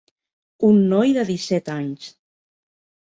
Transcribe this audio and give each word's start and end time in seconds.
Un 0.69 0.79
noi 0.93 1.13
de 1.17 1.25
disset 1.29 1.71
anys. 1.77 2.09